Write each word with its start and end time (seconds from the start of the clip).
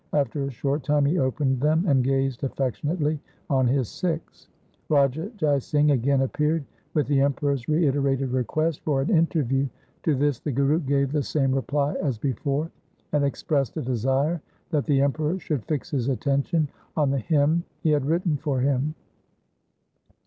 After 0.13 0.43
a 0.45 0.49
short 0.49 0.81
time 0.81 1.05
he 1.05 1.19
opened 1.19 1.61
them 1.61 1.85
and 1.87 2.03
gazed 2.03 2.43
affectionately 2.43 3.19
on 3.51 3.67
his 3.67 3.87
Sikhs. 3.87 4.47
Raja 4.89 5.29
Jai 5.37 5.59
Singh 5.59 5.91
again 5.91 6.21
appeared 6.21 6.65
with 6.95 7.05
the 7.05 7.21
Emperor's 7.21 7.67
reiterated 7.69 8.31
request 8.31 8.81
for 8.83 9.01
an 9.03 9.09
interview. 9.11 9.67
To 10.01 10.15
this 10.15 10.39
the 10.39 10.51
Guru 10.51 10.79
gave 10.79 11.11
the 11.11 11.21
same 11.21 11.51
•reply 11.51 11.95
as 11.97 12.17
before, 12.17 12.71
and 13.11 13.23
expressed 13.23 13.77
a 13.77 13.83
desire 13.83 14.41
that 14.71 14.87
the 14.87 15.01
Emperor 15.01 15.37
should 15.37 15.65
fix 15.65 15.91
his 15.91 16.09
attention 16.09 16.67
on 16.97 17.11
the 17.11 17.19
hymn 17.19 17.63
he 17.81 17.91
had 17.91 18.07
written 18.07 18.37
for 18.37 18.59
him. 18.59 18.95